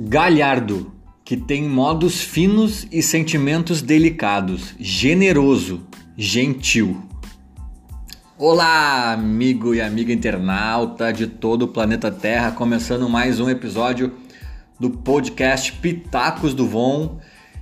[0.00, 0.92] Galhardo,
[1.24, 7.02] que tem modos finos e sentimentos delicados, generoso, gentil.
[8.38, 14.14] Olá, amigo e amiga internauta de todo o planeta Terra, começando mais um episódio
[14.78, 17.18] do podcast Pitacos do Von.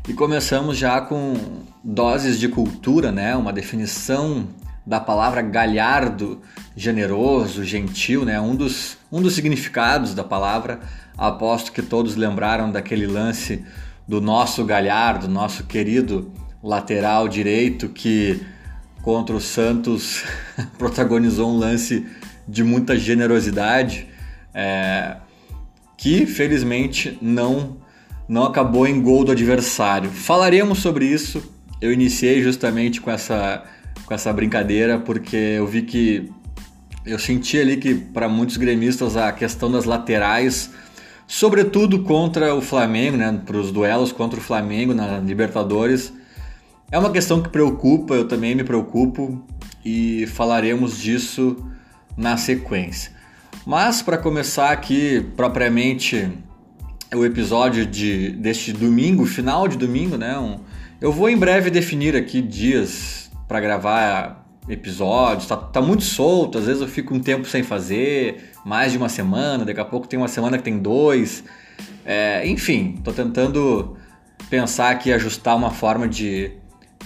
[0.07, 3.35] E começamos já com doses de cultura, né?
[3.35, 4.47] Uma definição
[4.87, 6.41] da palavra galhardo,
[6.77, 8.41] generoso, gentil, né?
[8.41, 10.79] Um dos, um dos significados da palavra.
[11.19, 13.65] Aposto que todos lembraram daquele lance
[14.07, 16.31] do nosso galhardo, nosso querido
[16.63, 18.41] lateral direito que
[19.03, 20.25] contra o Santos
[20.79, 22.07] protagonizou um lance
[22.47, 24.07] de muita generosidade,
[24.55, 25.17] é,
[25.97, 27.85] que felizmente não
[28.29, 30.11] não acabou em gol do adversário.
[30.11, 31.53] Falaremos sobre isso.
[31.81, 33.63] Eu iniciei justamente com essa
[34.05, 36.31] com essa brincadeira porque eu vi que
[37.05, 40.71] eu senti ali que para muitos gremistas a questão das laterais,
[41.27, 46.13] sobretudo contra o Flamengo, né, para os duelos contra o Flamengo na Libertadores,
[46.91, 49.41] é uma questão que preocupa, eu também me preocupo
[49.85, 51.57] e falaremos disso
[52.17, 53.13] na sequência.
[53.65, 56.31] Mas para começar aqui propriamente
[57.15, 60.39] o episódio de, deste domingo, final de domingo, né?
[60.39, 60.59] Um,
[61.01, 66.67] eu vou em breve definir aqui dias para gravar episódios, tá, tá muito solto, às
[66.67, 70.19] vezes eu fico um tempo sem fazer, mais de uma semana, daqui a pouco tem
[70.19, 71.45] uma semana que tem dois.
[72.05, 73.97] É, enfim, tô tentando
[74.51, 76.53] pensar aqui, ajustar uma forma de,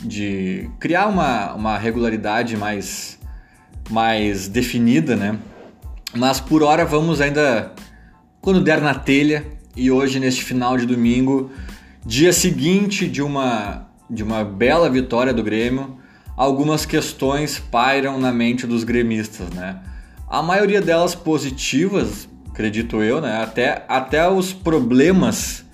[0.02, 3.18] de criar uma, uma regularidade mais,
[3.90, 5.38] mais definida, né?
[6.14, 7.72] Mas por hora vamos ainda,
[8.40, 9.44] quando der na telha,
[9.76, 11.50] e hoje neste final de domingo,
[12.04, 15.99] dia seguinte de uma, de uma bela vitória do Grêmio,
[16.40, 19.78] algumas questões pairam na mente dos gremistas, né?
[20.26, 23.42] A maioria delas positivas, acredito eu, né?
[23.42, 25.66] Até, até os problemas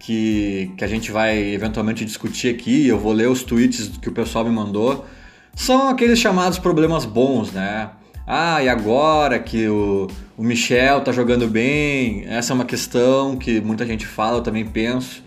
[0.00, 4.12] que, que a gente vai eventualmente discutir aqui, eu vou ler os tweets que o
[4.12, 5.06] pessoal me mandou,
[5.54, 7.90] são aqueles chamados problemas bons, né?
[8.26, 12.24] Ah, e agora que o, o Michel tá jogando bem?
[12.26, 15.22] Essa é uma questão que muita gente fala, eu também penso,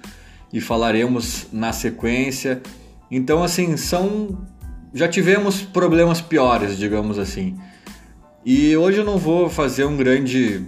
[0.51, 2.61] e falaremos na sequência.
[3.09, 4.37] Então, assim, são
[4.95, 7.57] já tivemos problemas piores, digamos assim.
[8.45, 10.65] E hoje eu não vou fazer um grande,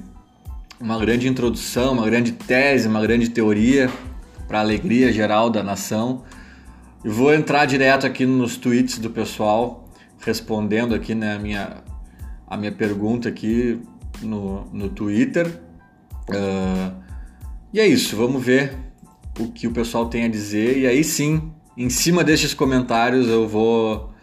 [0.82, 3.90] uma grande introdução, uma grande tese, uma grande teoria
[4.46, 6.24] para alegria geral da nação.
[7.06, 9.88] Eu vou entrar direto aqui nos tweets do pessoal,
[10.20, 11.78] respondendo aqui né, a, minha,
[12.46, 13.80] a minha pergunta aqui
[14.22, 15.48] no, no Twitter.
[16.30, 16.94] Uh,
[17.72, 18.76] e é isso, vamos ver
[19.40, 20.80] o que o pessoal tem a dizer.
[20.80, 24.17] E aí sim, em cima destes comentários eu vou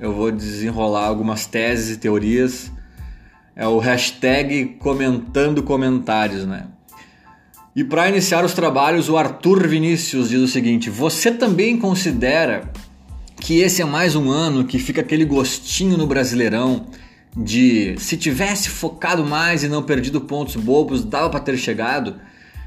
[0.00, 2.72] eu vou desenrolar algumas teses e teorias.
[3.54, 6.68] É o hashtag comentando comentários, né?
[7.76, 12.72] E para iniciar os trabalhos, o Arthur Vinícius diz o seguinte: Você também considera
[13.36, 16.86] que esse é mais um ano que fica aquele gostinho no Brasileirão
[17.36, 22.16] de se tivesse focado mais e não perdido pontos bobos, dava para ter chegado?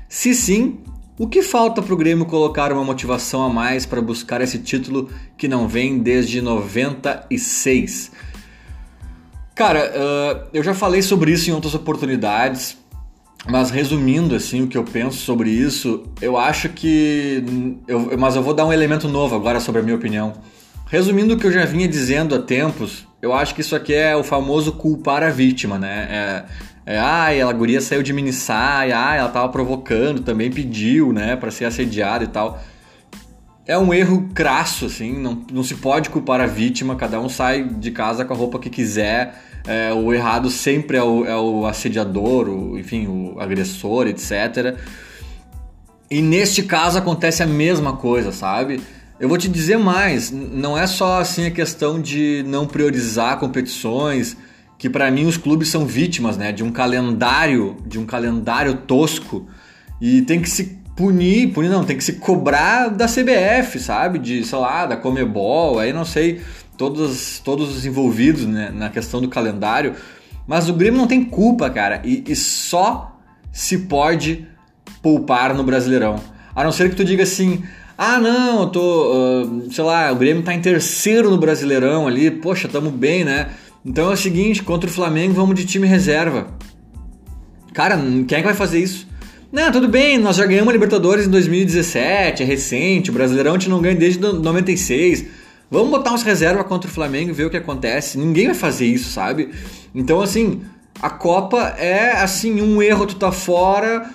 [0.08, 0.80] Se sim,
[1.18, 5.10] o que falta para o Grêmio colocar uma motivação a mais para buscar esse título
[5.38, 8.12] que não vem desde 96?
[9.54, 12.76] Cara, uh, eu já falei sobre isso em outras oportunidades,
[13.48, 17.44] mas resumindo assim o que eu penso sobre isso, eu acho que.
[17.88, 20.34] Eu, mas eu vou dar um elemento novo agora sobre a minha opinião.
[20.88, 24.16] Resumindo o que eu já vinha dizendo há tempos, eu acho que isso aqui é
[24.16, 26.08] o famoso culpar a vítima, né?
[26.10, 26.46] É,
[26.86, 31.36] é, ai, a guria saiu de mini saia, ai, ela tava provocando, também pediu, né,
[31.36, 32.62] para ser assediada e tal.
[33.66, 37.64] É um erro crasso, assim, não, não se pode culpar a vítima, cada um sai
[37.64, 39.42] de casa com a roupa que quiser.
[39.66, 44.78] É, o errado sempre é o, é o assediador, o, enfim, o agressor, etc.
[46.12, 48.82] E neste caso acontece a mesma coisa, sabe?
[49.18, 54.36] Eu vou te dizer mais, não é só assim a questão de não priorizar competições,
[54.84, 59.48] que para mim os clubes são vítimas, né, de um calendário, de um calendário tosco
[60.02, 64.44] e tem que se punir, punir não, tem que se cobrar da CBF, sabe, de,
[64.44, 66.42] sei lá, da Comebol, aí não sei,
[66.78, 69.96] todos, todos os envolvidos né, na questão do calendário,
[70.46, 73.18] mas o Grêmio não tem culpa, cara, e, e só
[73.54, 74.46] se pode
[75.02, 76.20] poupar no Brasileirão.
[76.54, 77.64] A não ser que tu diga assim,
[77.98, 82.30] ah, não, eu tô, uh, sei lá, o Grêmio tá em terceiro no Brasileirão ali,
[82.30, 83.50] poxa, tamo bem, né?
[83.86, 86.48] Então é o seguinte, contra o Flamengo vamos de time reserva.
[87.74, 87.98] Cara,
[88.28, 89.08] quem é que vai fazer isso?
[89.52, 93.54] Não, tudo bem, nós já ganhamos a Libertadores em 2017, é recente, o Brasileirão a
[93.60, 95.26] gente não ganha desde 96.
[95.70, 98.18] Vamos botar uns reserva contra o Flamengo e ver o que acontece.
[98.18, 99.50] Ninguém vai fazer isso, sabe?
[99.94, 100.62] Então, assim,
[101.02, 104.10] A Copa é assim, um erro tu tá fora,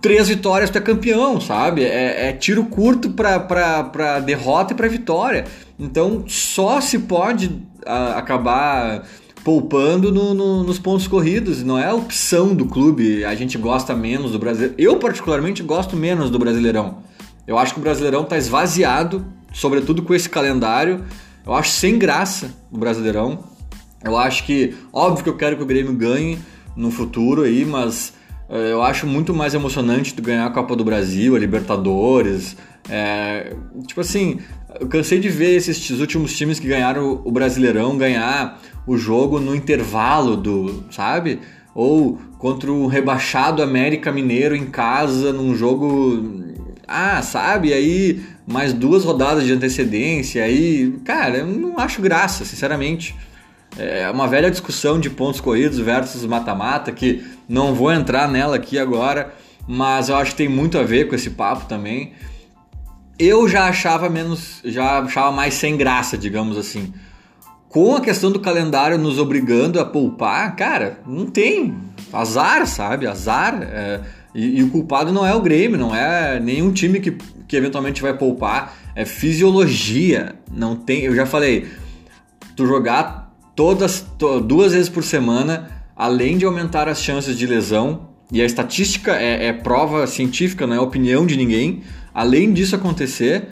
[0.00, 1.84] três vitórias tu é campeão, sabe?
[1.84, 5.44] É, é tiro curto pra, pra, pra derrota e pra vitória.
[5.78, 9.04] Então só se pode a, acabar
[9.44, 13.24] poupando no, no, nos pontos corridos, não é a opção do clube.
[13.24, 14.74] A gente gosta menos do brasileiro.
[14.78, 16.98] Eu, particularmente, gosto menos do Brasileirão.
[17.46, 21.04] Eu acho que o Brasileirão tá esvaziado, sobretudo com esse calendário.
[21.44, 23.44] Eu acho sem graça o Brasileirão.
[24.04, 26.38] Eu acho que, óbvio que eu quero que o Grêmio ganhe
[26.76, 28.14] no futuro aí, mas
[28.48, 32.56] é, eu acho muito mais emocionante tu ganhar a Copa do Brasil, a Libertadores.
[32.88, 33.54] É,
[33.86, 34.38] tipo assim,
[34.78, 39.54] eu cansei de ver esses últimos times que ganharam o Brasileirão ganhar o jogo no
[39.54, 41.40] intervalo do, sabe?
[41.74, 46.44] Ou contra o rebaixado América Mineiro em casa num jogo,
[46.86, 47.72] ah, sabe?
[47.72, 53.14] Aí mais duas rodadas de antecedência, aí, cara, eu não acho graça, sinceramente.
[53.78, 58.78] É uma velha discussão de pontos corridos versus mata-mata, que não vou entrar nela aqui
[58.78, 59.32] agora,
[59.68, 62.12] mas eu acho que tem muito a ver com esse papo também.
[63.20, 66.90] Eu já achava menos, já achava mais sem graça, digamos assim.
[67.68, 71.76] Com a questão do calendário nos obrigando a poupar, cara, não tem.
[72.10, 73.06] Azar, sabe?
[73.06, 73.60] Azar.
[73.62, 74.00] É,
[74.34, 77.10] e, e, o culpado não é o Grêmio, não é nenhum time que,
[77.46, 78.74] que eventualmente vai poupar.
[78.94, 80.36] É fisiologia.
[80.50, 81.04] Não tem.
[81.04, 81.68] Eu já falei,
[82.56, 84.02] tu jogar todas
[84.46, 89.48] duas vezes por semana, além de aumentar as chances de lesão, e a estatística é,
[89.48, 91.82] é prova científica, não é opinião de ninguém.
[92.14, 93.48] Além disso acontecer,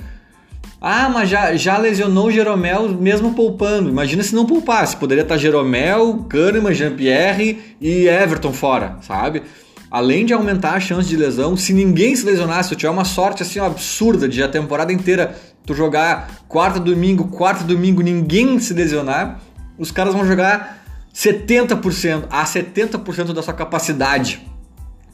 [0.81, 3.89] ah, mas já, já lesionou o Jeromel mesmo poupando.
[3.89, 4.97] Imagina se não poupasse.
[4.97, 9.43] Poderia estar Jeromel, Kahneman, Jean-Pierre e Everton fora, sabe?
[9.91, 13.43] Além de aumentar a chance de lesão, se ninguém se lesionasse, se tiver uma sorte
[13.43, 15.35] assim absurda de a temporada inteira
[15.65, 19.41] tu jogar quarta domingo, quarta domingo, ninguém se lesionar,
[19.79, 20.85] os caras vão jogar
[21.15, 24.47] 70% a 70% da sua capacidade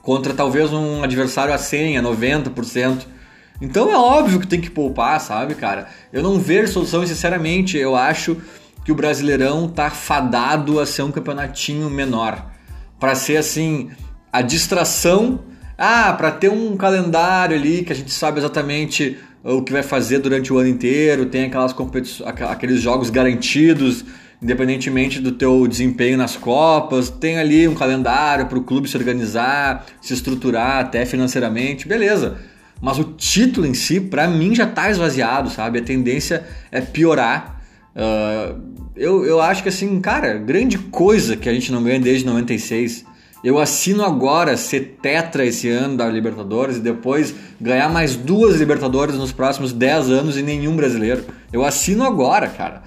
[0.02, 3.13] contra talvez um adversário a 100, a 90%.
[3.60, 5.88] Então é óbvio que tem que poupar, sabe, cara?
[6.12, 8.36] Eu não vejo solução, sinceramente, eu acho
[8.84, 12.50] que o Brasileirão tá fadado a ser um campeonatinho menor,
[12.98, 13.90] para ser assim
[14.32, 15.40] a distração,
[15.78, 20.18] ah, para ter um calendário ali que a gente sabe exatamente o que vai fazer
[20.18, 24.04] durante o ano inteiro, tem aquelas competições, aqueles jogos garantidos
[24.44, 29.86] independentemente do teu desempenho nas copas, tem ali um calendário para o clube se organizar,
[30.02, 32.36] se estruturar até financeiramente, beleza.
[32.80, 35.78] Mas o título em si, para mim, já está esvaziado, sabe?
[35.78, 37.60] A tendência é piorar.
[37.94, 38.60] Uh,
[38.96, 43.04] eu, eu acho que assim, cara, grande coisa que a gente não ganha desde 96.
[43.42, 49.16] Eu assino agora ser tetra esse ano da Libertadores e depois ganhar mais duas Libertadores
[49.16, 51.24] nos próximos 10 anos e nenhum brasileiro.
[51.52, 52.82] Eu assino agora, cara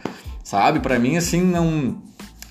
[0.47, 0.79] sabe?
[0.79, 1.97] Para mim, assim, não,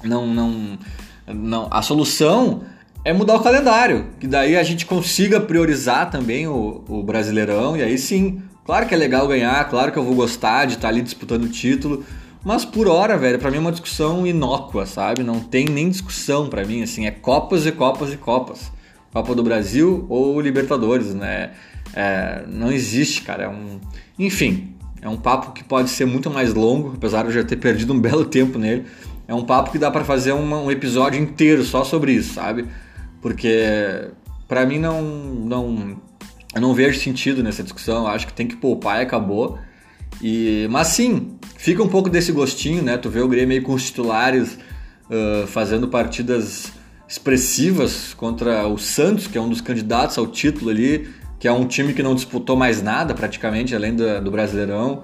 [0.05, 0.79] não, não,
[1.27, 1.69] não.
[1.71, 2.63] A solução
[3.07, 7.83] é mudar o calendário, que daí a gente consiga priorizar também o, o Brasileirão e
[7.85, 11.01] aí sim, claro que é legal ganhar, claro que eu vou gostar de estar ali
[11.03, 12.05] disputando o título,
[12.45, 15.23] mas por hora, velho, para mim é uma discussão inócua, sabe?
[15.23, 18.73] Não tem nem discussão para mim, assim, é Copas e Copas e Copas.
[19.13, 21.53] Copa do Brasil ou Libertadores, né?
[21.95, 23.45] É, não existe, cara.
[23.45, 23.79] É um...
[24.19, 27.57] Enfim, é um papo que pode ser muito mais longo, apesar de eu já ter
[27.57, 28.85] perdido um belo tempo nele.
[29.29, 32.67] É um papo que dá para fazer uma, um episódio inteiro só sobre isso, sabe?
[33.27, 34.09] Porque
[34.47, 36.01] para mim não, não,
[36.55, 38.05] eu não vejo sentido nessa discussão.
[38.05, 39.59] Eu acho que tem que poupar e acabou.
[40.23, 42.97] E, mas sim, fica um pouco desse gostinho, né?
[42.97, 44.57] Tu vê o Grêmio aí com os titulares
[45.11, 46.71] uh, fazendo partidas
[47.09, 51.09] expressivas contra o Santos, que é um dos candidatos ao título ali,
[51.41, 55.03] que é um time que não disputou mais nada praticamente, além do, do Brasileirão.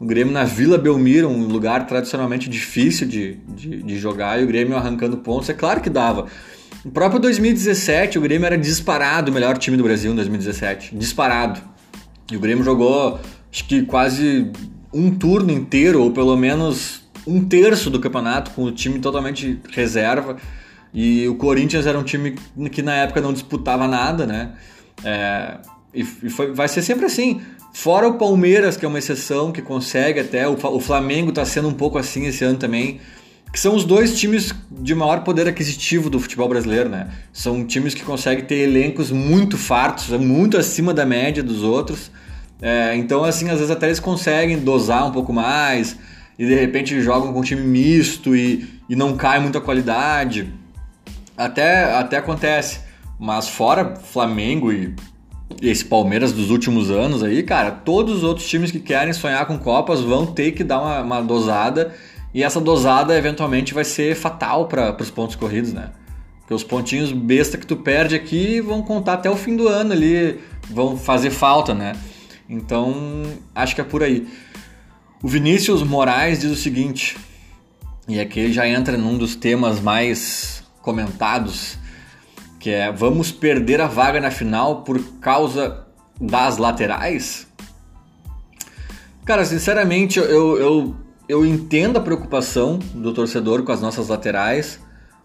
[0.00, 4.46] O Grêmio na Vila Belmiro, um lugar tradicionalmente difícil de, de, de, jogar, e o
[4.46, 6.28] Grêmio arrancando pontos, é claro que dava.
[6.84, 10.94] No próprio 2017, o Grêmio era disparado o melhor time do Brasil em 2017.
[10.94, 11.60] Disparado.
[12.30, 13.18] E o Grêmio jogou,
[13.52, 14.50] acho que quase
[14.92, 20.36] um turno inteiro, ou pelo menos um terço do campeonato, com o time totalmente reserva.
[20.94, 22.36] E o Corinthians era um time
[22.70, 24.52] que na época não disputava nada, né?
[25.04, 25.58] É,
[25.92, 27.40] e foi, vai ser sempre assim.
[27.72, 30.48] Fora o Palmeiras, que é uma exceção, que consegue até.
[30.48, 33.00] O, o Flamengo está sendo um pouco assim esse ano também.
[33.52, 37.08] Que são os dois times de maior poder aquisitivo do futebol brasileiro, né?
[37.32, 42.10] São times que conseguem ter elencos muito fartos, muito acima da média dos outros.
[42.60, 45.96] É, então, assim, às vezes até eles conseguem dosar um pouco mais
[46.38, 50.52] e de repente jogam com um time misto e, e não cai muita qualidade.
[51.36, 52.80] Até, até acontece.
[53.18, 54.94] Mas fora Flamengo e
[55.62, 59.58] esse Palmeiras dos últimos anos aí, cara, todos os outros times que querem sonhar com
[59.58, 61.94] Copas vão ter que dar uma, uma dosada
[62.32, 65.90] e essa dosada eventualmente vai ser fatal para os pontos corridos, né?
[66.40, 69.92] Porque os pontinhos besta que tu perde aqui vão contar até o fim do ano
[69.92, 71.94] ali, vão fazer falta, né?
[72.48, 73.22] Então,
[73.54, 74.26] acho que é por aí.
[75.22, 77.18] O Vinícius Moraes diz o seguinte,
[78.06, 81.76] e aqui ele já entra num dos temas mais comentados,
[82.58, 85.86] que é vamos perder a vaga na final por causa
[86.18, 87.46] das laterais?
[89.24, 90.96] Cara, sinceramente, eu, eu,
[91.28, 94.80] eu entendo a preocupação do torcedor com as nossas laterais,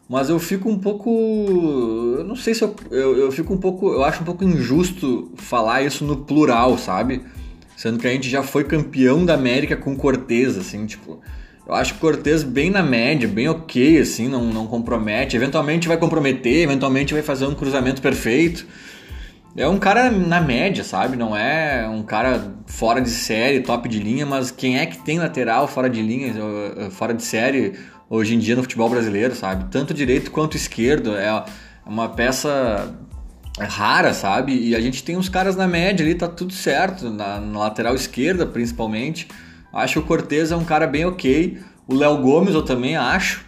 [0.09, 2.15] mas eu fico um pouco.
[2.17, 3.89] Eu não sei se eu, eu, eu fico um pouco.
[3.89, 7.21] Eu acho um pouco injusto falar isso no plural, sabe?
[7.77, 11.21] Sendo que a gente já foi campeão da América com Cortez, assim, tipo.
[11.65, 15.37] Eu acho Cortez bem na média, bem ok, assim, não, não compromete.
[15.37, 18.67] Eventualmente vai comprometer, eventualmente vai fazer um cruzamento perfeito.
[19.55, 21.15] É um cara na média, sabe?
[21.15, 25.19] Não é um cara fora de série, top de linha, mas quem é que tem
[25.19, 26.33] lateral fora de linha,
[26.89, 27.73] fora de série
[28.09, 29.65] hoje em dia no futebol brasileiro, sabe?
[29.69, 31.15] Tanto direito quanto esquerdo.
[31.15, 31.43] É
[31.85, 32.95] uma peça
[33.59, 34.57] rara, sabe?
[34.57, 37.93] E a gente tem uns caras na média ali, tá tudo certo, na, na lateral
[37.93, 39.27] esquerda principalmente.
[39.71, 41.59] Acho que o Cortez é um cara bem ok.
[41.87, 43.45] O Léo Gomes eu também acho.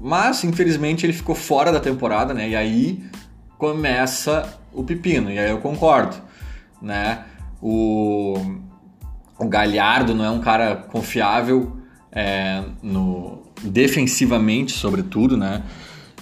[0.00, 2.48] Mas, infelizmente, ele ficou fora da temporada, né?
[2.48, 3.04] E aí
[3.56, 5.30] começa o pepino.
[5.30, 6.16] E aí eu concordo,
[6.82, 7.24] né?
[7.62, 8.34] O,
[9.38, 11.76] o Galhardo não é um cara confiável
[12.12, 15.62] é, no, defensivamente, sobretudo, né?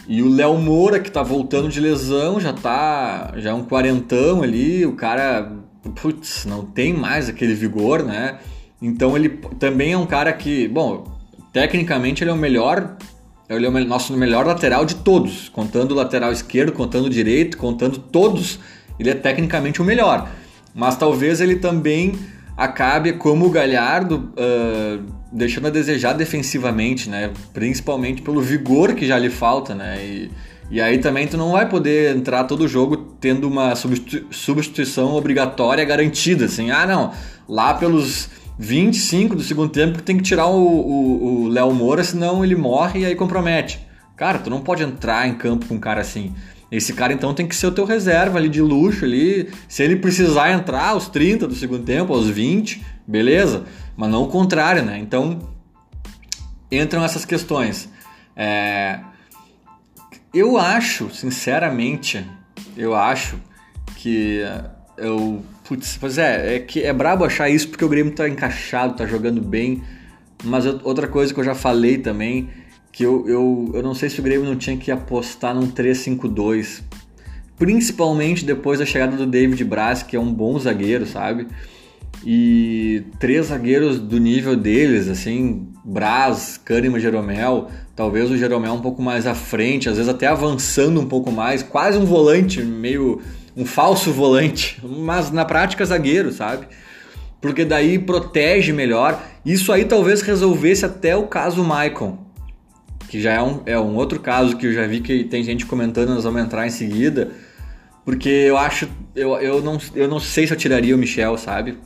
[0.08, 3.32] E o Léo Moura, que tá voltando de lesão, já tá.
[3.36, 5.52] Já é um quarentão ali, o cara.
[6.00, 8.38] Putz, não tem mais aquele vigor, né?
[8.80, 9.28] Então ele
[9.58, 11.04] também é um cara que, bom,
[11.52, 12.96] tecnicamente ele é o melhor.
[13.56, 17.56] Ele é o nosso melhor lateral de todos, contando o lateral esquerdo, contando o direito,
[17.56, 18.58] contando todos,
[18.98, 20.28] ele é tecnicamente o melhor.
[20.74, 22.14] Mas talvez ele também
[22.56, 27.30] acabe como o Galhardo uh, deixando a desejar defensivamente, né?
[27.52, 29.98] Principalmente pelo vigor que já lhe falta, né?
[30.02, 30.30] E,
[30.70, 36.44] e aí também tu não vai poder entrar todo jogo tendo uma substituição obrigatória garantida,
[36.46, 36.70] assim.
[36.70, 37.12] Ah, não,
[37.48, 38.28] lá pelos
[38.58, 43.14] 25 do segundo tempo tem que tirar o Léo Moura, senão ele morre e aí
[43.14, 43.80] compromete.
[44.16, 46.34] Cara, tu não pode entrar em campo com um cara assim.
[46.70, 49.50] Esse cara então tem que ser o teu reserva ali de luxo ali.
[49.68, 53.64] Se ele precisar entrar aos 30 do segundo tempo, aos 20, beleza?
[53.96, 54.98] Mas não o contrário, né?
[54.98, 55.38] Então
[56.70, 57.88] entram essas questões.
[58.34, 59.00] É...
[60.32, 62.24] Eu acho, sinceramente,
[62.74, 63.38] eu acho
[63.96, 64.40] que
[64.96, 65.44] eu.
[65.64, 69.06] Putz, pois é, é que é brabo achar isso porque o Grêmio tá encaixado, tá
[69.06, 69.82] jogando bem.
[70.44, 72.48] Mas outra coisa que eu já falei também
[72.92, 76.82] que eu, eu, eu não sei se o Grêmio não tinha que apostar num 3-5-2.
[77.58, 81.46] Principalmente depois da chegada do David Braz, que é um bom zagueiro, sabe?
[82.24, 89.00] E três zagueiros do nível deles, assim, Braz, Kahneman, Jeromel, talvez o Jeromel um pouco
[89.00, 93.20] mais à frente, às vezes até avançando um pouco mais, quase um volante, meio
[93.56, 96.66] um falso volante, mas na prática zagueiro, sabe?
[97.40, 99.22] Porque daí protege melhor.
[99.44, 102.18] Isso aí talvez resolvesse até o caso Maicon,
[103.08, 105.66] que já é um, é um outro caso que eu já vi que tem gente
[105.66, 107.30] comentando, nós vamos entrar em seguida,
[108.04, 111.76] porque eu acho, eu, eu, não, eu não sei se eu tiraria o Michel, sabe?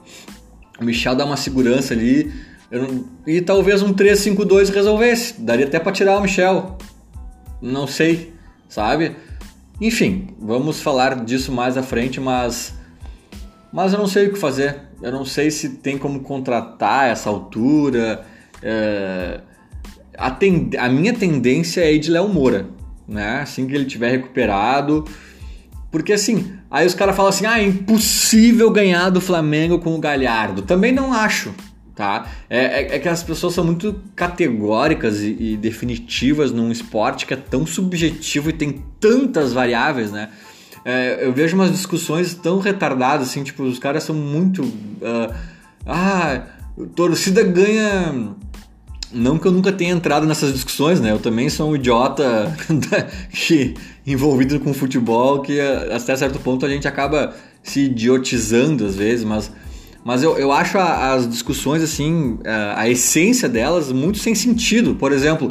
[0.81, 2.33] O Michel dá uma segurança ali,
[2.71, 6.77] não, e talvez um 3-5-2 resolvesse, daria até para tirar o Michel,
[7.61, 8.35] não sei,
[8.69, 9.17] sabe?
[9.81, 12.75] Enfim, vamos falar disso mais à frente, mas
[13.73, 14.81] mas eu não sei o que fazer.
[15.03, 18.25] Eu não sei se tem como contratar essa altura.
[18.63, 19.41] É
[20.17, 22.69] a, ten, a minha tendência é ir de Léo Moura,
[23.07, 23.41] né?
[23.41, 25.05] Assim que ele tiver recuperado.
[25.91, 29.99] Porque assim, aí os caras falam assim: ah, é impossível ganhar do Flamengo com o
[29.99, 30.63] Galhardo.
[30.63, 31.55] Também não acho,
[31.97, 32.31] tá?
[32.49, 37.33] É, é, é que as pessoas são muito categóricas e, e, definitivas num esporte que
[37.33, 40.29] é tão subjetivo e tem tantas variáveis, né?
[40.85, 44.63] É, eu vejo umas discussões tão retardadas, assim, tipo, os caras são muito.
[44.63, 45.35] Uh,
[45.85, 46.43] ah,
[46.95, 48.37] torcida ganha
[49.13, 51.13] não que eu nunca tenha entrado nessas discussões, né?
[51.13, 52.55] Eu também sou um idiota
[53.33, 53.75] que,
[54.07, 59.51] envolvido com futebol que até certo ponto a gente acaba se idiotizando às vezes, mas,
[60.07, 64.95] mas eu, eu acho a, as discussões assim, a, a, essência delas muito sem sentido.
[64.95, 65.51] Por exemplo,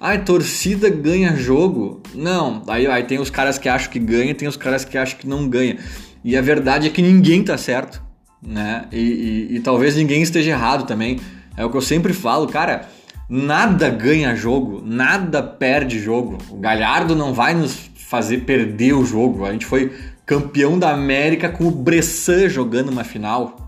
[0.00, 2.02] a torcida ganha jogo.
[2.14, 5.18] Não, aí, aí tem os caras que acham que ganha, tem os caras que acham
[5.18, 5.76] que não ganha.
[6.24, 8.02] E a verdade é que ninguém tá certo,
[8.42, 8.86] né?
[8.90, 11.20] E, e, e talvez ninguém esteja errado também.
[11.54, 12.88] É o que eu sempre falo, cara.
[13.28, 16.38] Nada ganha jogo, nada perde jogo.
[16.48, 19.44] O Galhardo não vai nos fazer perder o jogo.
[19.44, 19.92] A gente foi
[20.24, 23.59] campeão da América com o Bressan jogando uma final.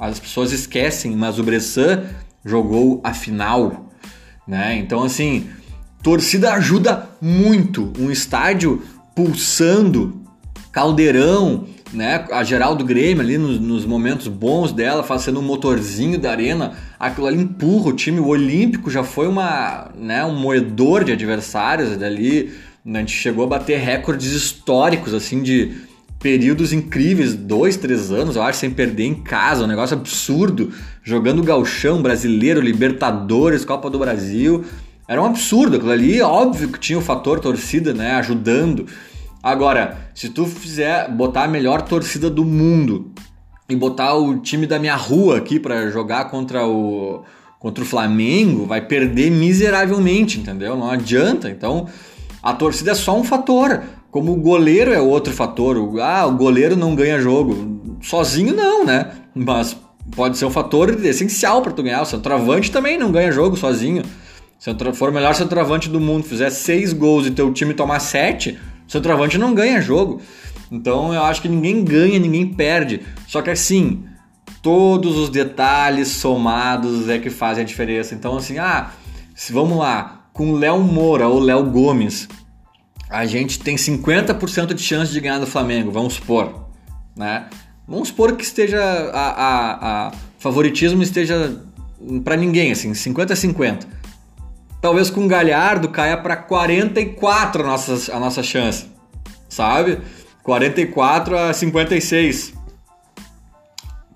[0.00, 2.04] As pessoas esquecem, mas o Bressan
[2.42, 3.90] jogou a final,
[4.48, 4.74] né?
[4.76, 5.50] Então assim,
[6.02, 7.92] torcida ajuda muito.
[7.98, 8.82] Um estádio
[9.14, 10.22] pulsando,
[10.72, 12.24] caldeirão, né?
[12.32, 16.72] A geral do Grêmio ali nos, nos, momentos bons dela, fazendo um motorzinho da arena,
[16.98, 18.20] aquilo ali empurra o time.
[18.20, 22.54] O Olímpico já foi uma, né, um moedor de adversários dali.
[22.86, 25.89] A gente chegou a bater recordes históricos, assim, de
[26.20, 30.70] períodos incríveis, dois, três anos, eu acho, sem perder em casa, um negócio absurdo,
[31.02, 34.64] jogando galchão brasileiro, Libertadores, Copa do Brasil.
[35.08, 38.86] Era um absurdo aquilo ali, óbvio que tinha o fator torcida, né, ajudando.
[39.42, 43.10] Agora, se tu fizer botar a melhor torcida do mundo
[43.66, 47.24] e botar o time da minha rua aqui para jogar contra o
[47.58, 50.78] contra o Flamengo, vai perder miseravelmente, entendeu?
[50.78, 51.50] Não adianta.
[51.50, 51.86] Então,
[52.42, 53.82] a torcida é só um fator.
[54.10, 55.76] Como o goleiro é outro fator.
[56.00, 57.98] Ah, o goleiro não ganha jogo.
[58.02, 59.12] Sozinho não, né?
[59.34, 59.76] Mas
[60.14, 62.02] pode ser um fator essencial para tu ganhar.
[62.02, 64.02] O centroavante também não ganha jogo sozinho.
[64.58, 68.58] Se for o melhor centroavante do mundo, fizer seis gols e teu time tomar sete,
[68.90, 70.20] Centroavante não ganha jogo.
[70.70, 73.02] Então eu acho que ninguém ganha, ninguém perde.
[73.28, 74.02] Só que assim,
[74.60, 78.16] todos os detalhes somados é que fazem a diferença.
[78.16, 78.90] Então assim, ah,
[79.50, 82.28] vamos lá, com Léo Moura ou Léo Gomes,
[83.10, 86.68] a gente tem 50% de chance de ganhar do Flamengo, vamos supor,
[87.16, 87.46] né?
[87.86, 91.60] Vamos supor que esteja a, a, a favoritismo esteja
[92.24, 94.00] para ninguém, assim, 50 a 50
[94.80, 98.86] talvez com o Galhardo caia para 44 a nossa, a nossa chance,
[99.48, 99.98] sabe?
[100.42, 102.54] 44 a 56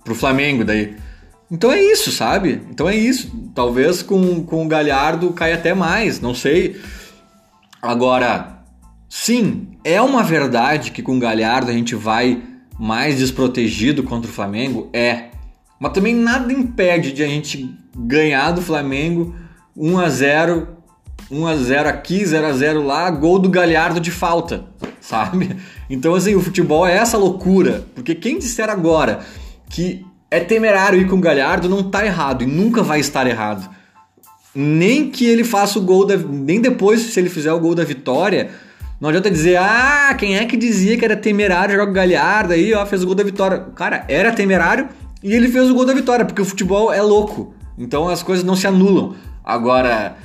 [0.03, 0.97] pro Flamengo daí.
[1.51, 2.63] Então é isso, sabe?
[2.71, 3.31] Então é isso.
[3.55, 6.81] Talvez com, com o Galhardo caia até mais, não sei.
[7.81, 8.54] Agora,
[9.15, 12.43] sim, é uma verdade que com o Galhardo a gente vai
[12.79, 14.91] mais desprotegido contra o Flamengo?
[14.93, 15.27] É.
[15.79, 19.35] Mas também nada impede de a gente ganhar do Flamengo
[19.77, 20.69] 1 a 0
[21.31, 24.65] 1 a 0 aqui, 0 a 0 lá, gol do Galhardo de falta,
[25.01, 25.57] sabe?
[25.89, 29.21] Então assim, o futebol é essa loucura, porque quem disser agora
[29.71, 33.71] que é temerário ir com o Galhardo não tá errado e nunca vai estar errado.
[34.55, 37.85] Nem que ele faça o gol da, nem depois se ele fizer o gol da
[37.85, 38.51] vitória,
[39.05, 42.73] não adianta dizer, ah, quem é que dizia que era temerário jogar o Galhardo aí,
[42.73, 43.67] ó, fez o gol da vitória.
[43.77, 44.89] Cara, era temerário
[45.23, 47.55] e ele fez o gol da vitória, porque o futebol é louco.
[47.77, 49.15] Então as coisas não se anulam.
[49.45, 50.17] Agora,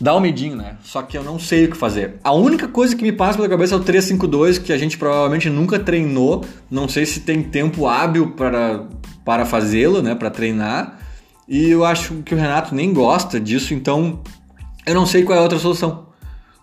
[0.00, 0.78] dá um medinho, né?
[0.84, 2.14] Só que eu não sei o que fazer.
[2.24, 5.50] A única coisa que me passa pela cabeça é o 352, que a gente provavelmente
[5.50, 6.46] nunca treinou.
[6.70, 8.86] Não sei se tem tempo hábil para,
[9.22, 10.14] para fazê-lo, né?
[10.14, 10.98] Para treinar.
[11.46, 14.22] E eu acho que o Renato nem gosta disso, então
[14.86, 16.05] eu não sei qual é a outra solução.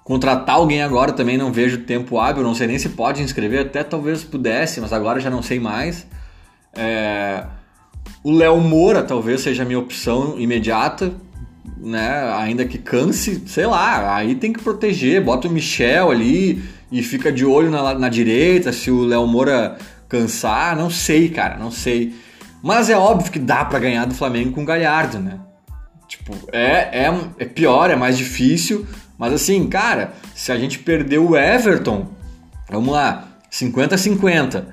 [0.03, 3.83] Contratar alguém agora também não vejo tempo hábil, não sei nem se pode inscrever, até
[3.83, 6.05] talvez pudesse, mas agora já não sei mais.
[6.73, 7.45] É...
[8.21, 11.13] O Léo Moura talvez seja a minha opção imediata,
[11.77, 12.33] né?
[12.37, 17.31] Ainda que canse, sei lá, aí tem que proteger, bota o Michel ali e fica
[17.31, 19.77] de olho na, na direita se o Léo Moura
[20.09, 22.13] cansar, não sei, cara, não sei.
[22.61, 25.39] Mas é óbvio que dá para ganhar do Flamengo com o Galhardo, né?
[26.07, 28.85] Tipo, é, é, é pior, é mais difícil,
[29.17, 32.07] mas assim, cara, se a gente perder o Everton,
[32.69, 34.65] vamos lá, 50-50.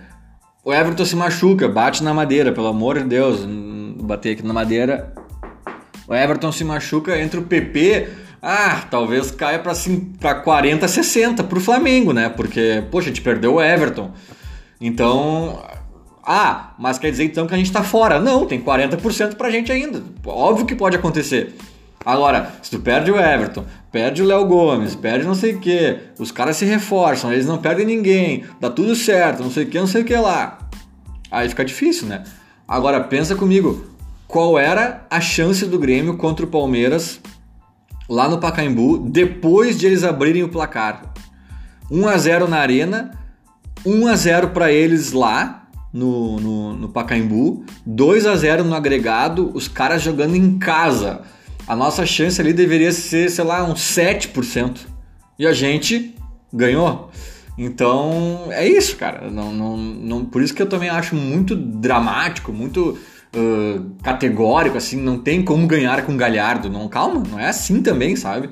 [0.65, 3.47] O Everton se machuca, bate na madeira, pelo amor de Deus,
[4.03, 5.13] bater aqui na madeira
[6.11, 8.09] o Everton se machuca, entre o PP,
[8.43, 12.29] ah, talvez caia para 40, 60 para o Flamengo, né?
[12.29, 14.11] Porque, poxa, a gente perdeu o Everton.
[14.81, 15.63] Então,
[16.27, 18.19] ah, mas quer dizer então que a gente está fora?
[18.19, 20.03] Não, tem 40% para a gente ainda.
[20.27, 21.55] Óbvio que pode acontecer.
[22.05, 25.99] Agora, se tu perde o Everton, perde o Léo Gomes, perde não sei o que,
[26.19, 29.79] os caras se reforçam, eles não perdem ninguém, dá tudo certo, não sei o que,
[29.79, 30.59] não sei o que lá.
[31.31, 32.25] Aí fica difícil, né?
[32.67, 33.85] Agora pensa comigo,
[34.27, 37.21] qual era a chance do Grêmio contra o Palmeiras
[38.09, 41.03] lá no Pacaembu depois de eles abrirem o placar.
[41.91, 43.11] 1 a 0 na arena,
[43.85, 49.51] 1 a 0 para eles lá no, no, no Pacaembu, 2 a 0 no agregado,
[49.53, 51.23] os caras jogando em casa.
[51.71, 54.89] A nossa chance ali deveria ser, sei lá, uns 7%.
[55.39, 56.17] E a gente
[56.53, 57.13] ganhou.
[57.57, 59.31] Então é isso, cara.
[59.31, 62.99] Não, não, não, por isso que eu também acho muito dramático, muito
[63.37, 66.69] uh, categórico, assim, não tem como ganhar com Galhardo.
[66.69, 68.51] Não, calma, não é assim também, sabe?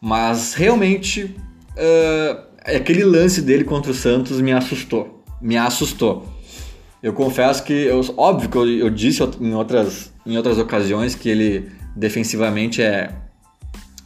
[0.00, 5.24] Mas realmente uh, aquele lance dele contra o Santos me assustou.
[5.42, 6.24] Me assustou.
[7.02, 11.28] Eu confesso que, eu, óbvio que eu, eu disse em outras, em outras ocasiões que
[11.28, 13.10] ele defensivamente é,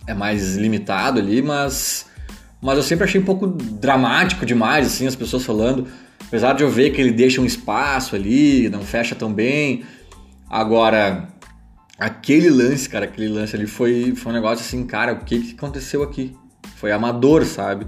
[0.06, 2.06] é mais limitado ali, mas,
[2.60, 5.86] mas eu sempre achei um pouco dramático demais, assim, as pessoas falando.
[6.26, 9.84] Apesar de eu ver que ele deixa um espaço ali, não fecha tão bem,
[10.50, 11.28] Agora,
[11.98, 15.54] aquele lance, cara, aquele lance ali foi, foi um negócio assim, cara, o que, que
[15.54, 16.34] aconteceu aqui?
[16.76, 17.86] Foi amador, sabe?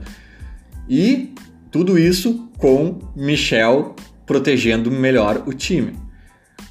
[0.87, 1.33] E
[1.71, 5.99] tudo isso com Michel protegendo melhor o time.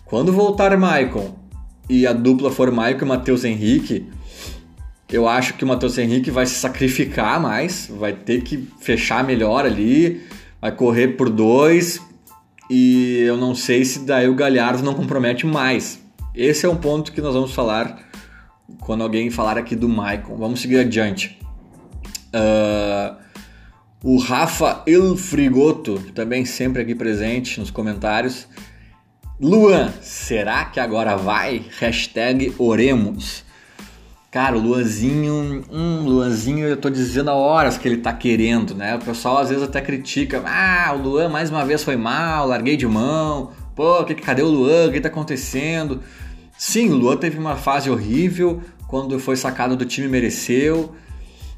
[0.05, 1.38] Quando voltar Maicon
[1.89, 4.05] e a dupla for Maicon e Matheus Henrique,
[5.11, 9.65] eu acho que o Matheus Henrique vai se sacrificar mais, vai ter que fechar melhor
[9.65, 10.21] ali,
[10.61, 11.99] vai correr por dois,
[12.69, 15.99] e eu não sei se daí o Galhardo não compromete mais.
[16.35, 18.07] Esse é um ponto que nós vamos falar
[18.81, 20.37] quando alguém falar aqui do Maicon.
[20.37, 21.39] Vamos seguir adiante.
[22.27, 23.17] Uh,
[24.03, 28.47] o Rafa El Frigoto, também sempre aqui presente nos comentários.
[29.41, 31.63] Luan, será que agora vai?
[31.79, 33.45] Hashtag oremos.
[34.29, 38.97] Cara, o Luanzinho, hum, Luanzinho, eu tô dizendo há horas que ele tá querendo, né?
[38.97, 42.75] O pessoal às vezes até critica, ah, o Luan mais uma vez foi mal, larguei
[42.75, 46.01] de mão, pô, que, cadê o Luan, o que tá acontecendo?
[46.57, 50.93] Sim, o Luan teve uma fase horrível, quando foi sacado do time mereceu,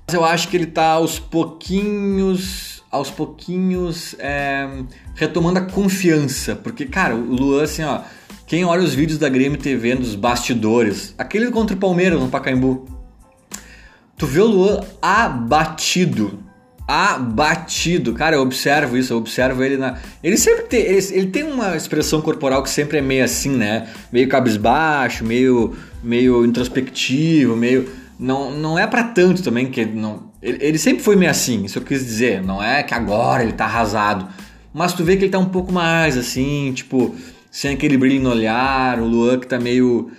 [0.05, 4.67] mas eu acho que ele tá aos pouquinhos, aos pouquinhos é,
[5.15, 8.01] retomando a confiança, porque, cara, o Luan, assim, ó,
[8.45, 12.85] quem olha os vídeos da Grêmio TV nos bastidores, aquele contra o Palmeiras no Pacaembu,
[14.17, 16.43] tu vê o Luan abatido.
[16.85, 18.13] Abatido.
[18.13, 19.97] Cara, eu observo isso, eu observo ele na.
[20.21, 20.81] Ele sempre tem.
[20.81, 23.87] Ele, ele tem uma expressão corporal que sempre é meio assim, né?
[24.11, 25.73] Meio cabisbaixo, meio,
[26.03, 27.89] meio introspectivo, meio.
[28.19, 30.30] Não, não é para tanto também que não.
[30.41, 32.41] Ele, ele sempre foi meio assim, isso eu quis dizer.
[32.41, 34.27] Não é que agora ele tá arrasado.
[34.73, 37.15] Mas tu vê que ele tá um pouco mais assim, tipo
[37.51, 40.09] sem aquele brilho no olhar, o Luan que tá meio.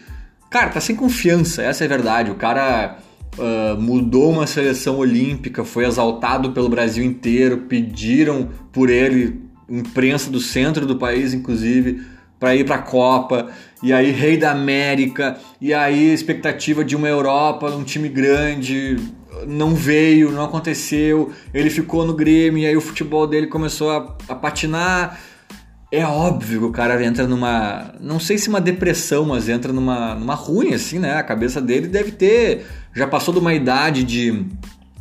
[0.50, 2.30] Cara, tá sem confiança, essa é a verdade.
[2.30, 2.98] O cara
[3.38, 10.38] uh, mudou uma seleção olímpica, foi exaltado pelo Brasil inteiro, pediram por ele, imprensa do
[10.38, 12.02] centro do país, inclusive,
[12.38, 13.50] para ir para a Copa.
[13.82, 18.96] E aí, Rei da América, e aí, expectativa de uma Europa, um time grande,
[19.46, 21.32] não veio, não aconteceu.
[21.52, 25.18] Ele ficou no Grêmio, e aí o futebol dele começou a, a patinar
[25.92, 27.92] é óbvio que o cara entra numa.
[28.00, 31.16] Não sei se uma depressão, mas entra numa, numa ruim, assim, né?
[31.16, 32.64] A cabeça dele deve ter.
[32.94, 34.46] Já passou de uma idade de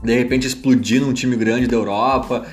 [0.03, 2.45] de repente explodir num time grande da Europa.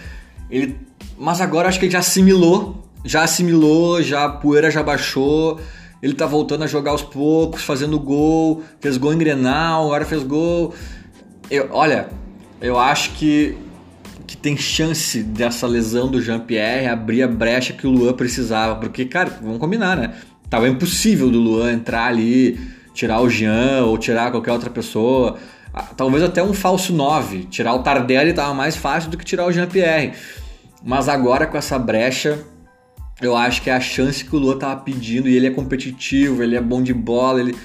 [0.49, 0.77] Ele,
[1.19, 2.89] mas agora acho que ele já assimilou.
[3.05, 5.59] Já assimilou, já a poeira já baixou.
[6.01, 8.63] Ele tá voltando a jogar aos poucos, fazendo gol.
[8.79, 10.73] Fez gol em Grenal, agora fez gol.
[11.51, 12.09] Eu, olha,
[12.61, 13.57] eu acho que
[14.29, 18.77] que tem chance dessa lesão do Jean-Pierre abrir a brecha que o Luan precisava.
[18.77, 20.13] Porque, cara, vamos combinar, né?
[20.51, 22.61] Tava impossível do Luan entrar ali,
[22.93, 25.39] tirar o Jean ou tirar qualquer outra pessoa.
[25.73, 27.45] Ah, talvez até um falso 9.
[27.45, 30.13] Tirar o Tardelli tava mais fácil do que tirar o Jean-Pierre.
[30.85, 32.39] Mas agora com essa brecha,
[33.23, 36.43] eu acho que é a chance que o Luan tava pedindo e ele é competitivo,
[36.43, 37.57] ele é bom de bola, ele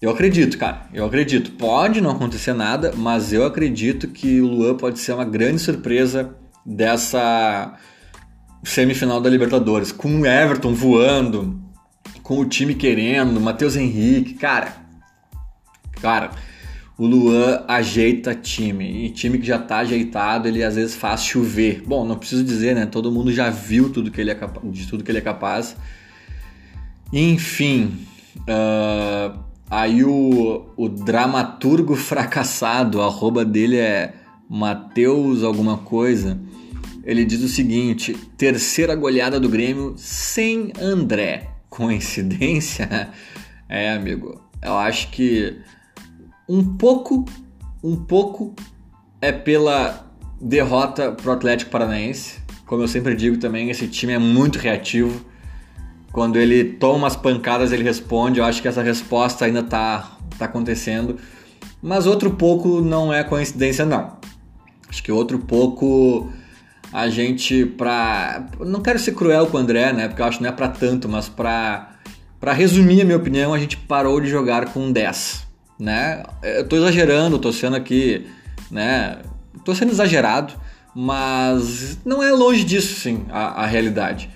[0.00, 0.82] eu acredito, cara.
[0.92, 1.52] Eu acredito.
[1.52, 6.36] Pode não acontecer nada, mas eu acredito que o Luan pode ser uma grande surpresa
[6.64, 7.78] dessa
[8.62, 9.92] semifinal da Libertadores.
[9.92, 11.58] Com o Everton voando,
[12.22, 14.34] com o time querendo, Matheus Henrique.
[14.34, 14.76] Cara,
[16.02, 16.30] cara,
[16.98, 19.06] o Luan ajeita time.
[19.06, 21.82] E time que já tá ajeitado, ele às vezes faz chover.
[21.86, 22.84] Bom, não preciso dizer, né?
[22.84, 25.74] Todo mundo já viu tudo que ele é de tudo que ele é capaz.
[27.10, 28.06] Enfim.
[28.40, 34.14] Uh Aí o, o dramaturgo fracassado, a arroba dele é
[34.48, 36.38] Mateus alguma coisa.
[37.04, 41.50] Ele diz o seguinte: terceira goleada do Grêmio sem André.
[41.68, 43.10] Coincidência?
[43.68, 44.40] É, amigo.
[44.62, 45.58] Eu acho que
[46.48, 47.24] um pouco,
[47.82, 48.54] um pouco
[49.20, 50.08] é pela
[50.40, 52.38] derrota pro Atlético Paranaense.
[52.64, 55.20] Como eu sempre digo também, esse time é muito reativo
[56.16, 58.38] quando ele toma umas pancadas, ele responde.
[58.38, 61.18] Eu acho que essa resposta ainda está tá acontecendo.
[61.82, 64.16] Mas outro pouco não é coincidência, não.
[64.88, 66.32] Acho que outro pouco
[66.90, 68.48] a gente pra.
[68.60, 70.08] Não quero ser cruel com o André, né?
[70.08, 71.90] Porque eu acho que não é pra tanto, mas pra,
[72.40, 75.46] pra resumir a minha opinião, a gente parou de jogar com 10.
[75.78, 76.22] Né?
[76.42, 78.26] Eu tô exagerando, tô sendo aqui,
[78.70, 79.18] né?
[79.66, 80.54] Tô sendo exagerado,
[80.94, 84.34] mas não é longe disso, sim, a, a realidade.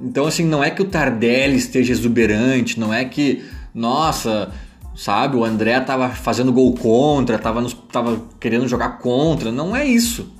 [0.00, 4.50] Então, assim, não é que o Tardelli esteja exuberante, não é que, nossa,
[4.94, 9.84] sabe, o André tava fazendo gol contra, tava, nos, tava querendo jogar contra, não é
[9.84, 10.32] isso.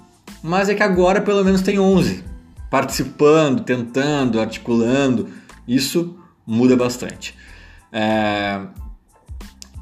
[0.42, 2.30] Mas é que agora pelo menos tem 11
[2.70, 5.28] participando, tentando, articulando.
[5.66, 7.34] Isso muda bastante.
[7.92, 8.60] É...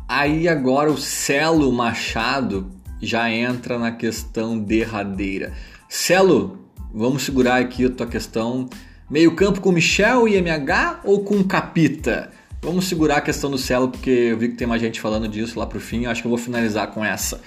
[0.08, 5.52] Aí agora o Celo Machado já entra na questão derradeira.
[5.86, 6.58] Celo,
[6.92, 8.68] vamos segurar aqui a tua questão
[9.10, 12.30] Meio campo com Michel e MH ou com Capita?
[12.60, 15.58] Vamos segurar a questão do Celo, porque eu vi que tem mais gente falando disso
[15.58, 16.04] lá pro fim.
[16.04, 17.40] Acho que eu vou finalizar com essa.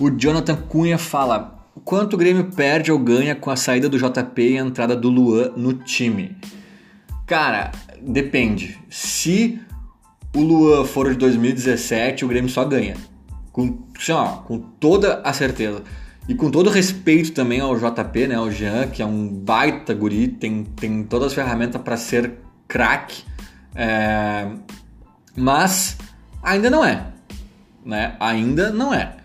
[0.00, 4.42] O Jonathan Cunha fala: quanto o Grêmio perde ou ganha com a saída do JP
[4.42, 6.36] e a entrada do Luan no time?
[7.26, 7.70] Cara,
[8.02, 8.76] depende.
[8.90, 9.60] Se
[10.34, 12.96] o Luan for de 2017, o Grêmio só ganha.
[13.52, 15.84] Com, assim, ó, com toda a certeza.
[16.28, 20.28] E com todo respeito também ao JP, né, ao Jean, que é um baita guri,
[20.28, 22.32] tem, tem todas as ferramentas para ser
[22.66, 23.24] craque
[23.74, 24.46] é,
[25.36, 25.96] mas
[26.42, 27.06] ainda não é.
[27.84, 28.14] Né?
[28.20, 29.16] Ainda não é.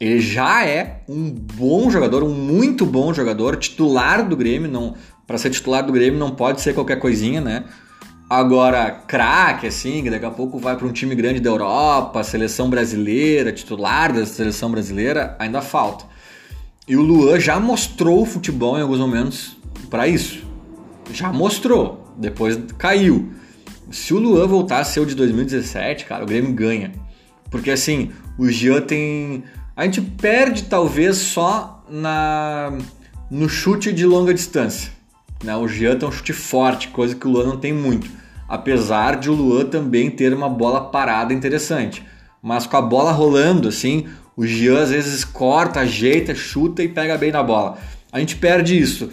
[0.00, 4.68] Ele já é um bom jogador, um muito bom jogador, titular do Grêmio.
[4.68, 7.64] Não, para ser titular do Grêmio não pode ser qualquer coisinha, né?
[8.28, 12.68] Agora, craque, assim, que daqui a pouco vai para um time grande da Europa, seleção
[12.68, 16.06] brasileira, titular da seleção brasileira, ainda falta.
[16.86, 19.56] E o Luan já mostrou o futebol em alguns momentos
[19.88, 20.44] para isso.
[21.12, 22.12] Já mostrou.
[22.16, 23.30] Depois caiu.
[23.90, 26.92] Se o Luan voltar a ser o de 2017, cara, o Grêmio ganha.
[27.50, 29.44] Porque assim, o Jean tem.
[29.76, 32.72] A gente perde talvez só na
[33.30, 34.90] no chute de longa distância.
[35.42, 35.56] Né?
[35.56, 38.10] O Jean tem um chute forte, coisa que o Luan não tem muito.
[38.48, 42.04] Apesar de o Luan também ter uma bola parada interessante.
[42.42, 47.18] Mas com a bola rolando, assim, o Jean às vezes corta, ajeita, chuta e pega
[47.18, 47.78] bem na bola.
[48.10, 49.10] A gente perde isso.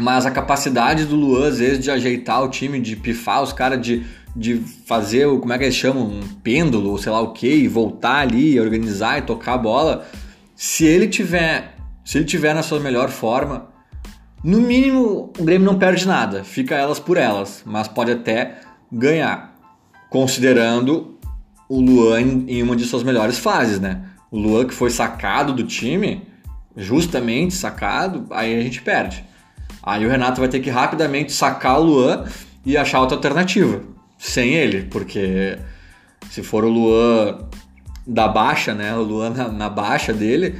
[0.00, 3.80] Mas a capacidade do Luan, às vezes, de ajeitar o time, de pifar os caras,
[3.80, 6.04] de, de fazer, como é que eles chamam?
[6.04, 10.06] Um pêndulo, ou sei lá o que, e voltar ali, organizar e tocar a bola.
[10.54, 13.68] Se ele tiver, se ele tiver na sua melhor forma,
[14.44, 18.58] no mínimo o Grêmio não perde nada, fica elas por elas, mas pode até
[18.92, 19.54] ganhar,
[20.10, 21.18] considerando
[21.68, 24.02] o Luan em uma de suas melhores fases, né?
[24.30, 26.26] O Luan que foi sacado do time,
[26.76, 29.24] justamente sacado, aí a gente perde.
[29.82, 32.24] Aí o Renato vai ter que rapidamente sacar o Luan
[32.64, 33.82] e achar outra alternativa
[34.18, 35.58] sem ele, porque
[36.30, 37.38] se for o Luan
[38.06, 38.94] da baixa, né?
[38.94, 40.58] O Luan na, na baixa dele,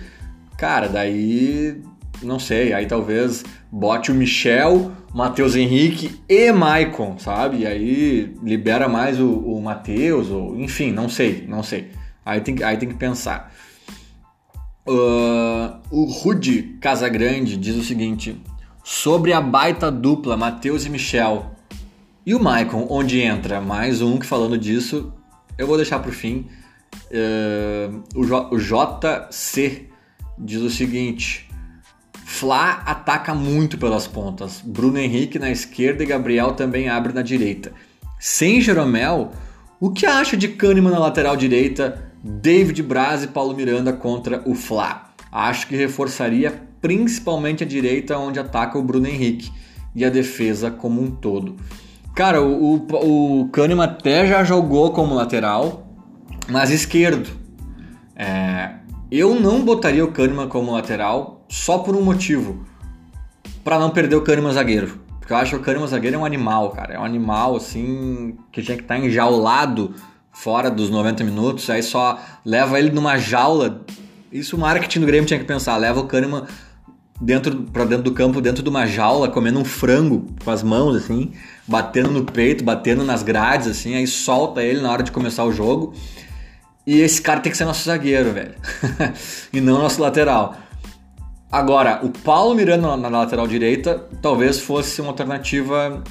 [0.57, 1.83] cara, daí
[2.23, 7.59] não sei, aí talvez bote o Michel, Matheus Henrique e Maicon, sabe?
[7.59, 11.91] E aí libera mais o, o Matheus, ou enfim, não sei, não sei.
[12.25, 13.53] Aí tem, aí tem que pensar.
[14.87, 18.41] Uh, o Rude Casagrande diz o seguinte:
[18.85, 21.51] sobre a baita dupla Matheus e Michel.
[22.25, 25.13] E o Maicon, onde entra mais um que falando disso,
[25.59, 26.47] eu vou deixar para o fim.
[27.11, 28.03] Uh,
[28.53, 29.89] o JC
[30.39, 31.51] diz o seguinte:
[32.25, 34.63] Fla ataca muito pelas pontas.
[34.65, 37.73] Bruno Henrique na esquerda e Gabriel também abre na direita.
[38.21, 39.33] Sem Jeromel,
[39.81, 44.55] o que acha de Kahneman na lateral direita, David Braz e Paulo Miranda contra o
[44.55, 45.11] Fla?
[45.31, 49.53] Acho que reforçaria principalmente a direita, onde ataca o Bruno Henrique,
[49.95, 51.57] e a defesa como um todo.
[52.15, 55.87] Cara, o, o, o Kahneman até já jogou como lateral,
[56.49, 57.31] mas esquerdo.
[58.17, 58.71] É,
[59.11, 62.67] eu não botaria o Kahneman como lateral só por um motivo.
[63.63, 65.01] para não perder o Kahneman zagueiro.
[65.21, 66.95] Porque eu acho que o Kahneman zagueiro é um animal, cara.
[66.95, 69.95] É um animal, assim, que tinha que estar tá enjaulado
[70.37, 71.69] fora dos 90 minutos.
[71.71, 73.85] Aí só leva ele numa jaula.
[74.31, 75.77] Isso o marketing do Grêmio tinha que pensar.
[75.77, 76.45] Leva o Kahneman
[77.21, 80.97] dentro para dentro do campo, dentro de uma jaula, comendo um frango com as mãos
[80.97, 81.33] assim,
[81.67, 85.53] batendo no peito, batendo nas grades assim, aí solta ele na hora de começar o
[85.53, 85.95] jogo.
[86.87, 88.55] E esse cara tem que ser nosso zagueiro, velho.
[89.53, 90.55] e não nosso lateral.
[91.51, 96.03] Agora, o Paulo Miranda na lateral direita talvez fosse uma alternativa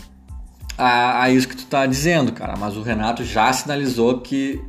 [0.78, 2.56] a, a isso que tu tá dizendo, cara.
[2.58, 4.62] Mas o Renato já sinalizou que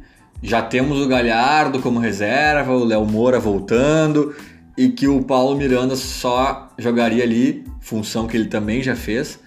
[0.43, 4.35] já temos o Galhardo como reserva, o Léo Moura voltando
[4.77, 9.39] e que o Paulo Miranda só jogaria ali, função que ele também já fez,